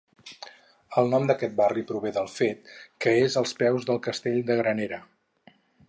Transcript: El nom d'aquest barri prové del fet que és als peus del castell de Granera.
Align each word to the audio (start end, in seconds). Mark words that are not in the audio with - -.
El 1.01 1.11
nom 1.15 1.27
d'aquest 1.31 1.53
barri 1.59 1.83
prové 1.91 2.13
del 2.15 2.31
fet 2.37 2.73
que 3.05 3.15
és 3.27 3.39
als 3.43 3.55
peus 3.63 3.89
del 3.91 4.01
castell 4.09 4.41
de 4.49 4.57
Granera. 4.63 5.03